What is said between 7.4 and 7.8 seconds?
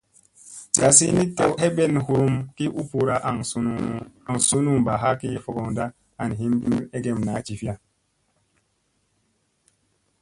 fi jivira.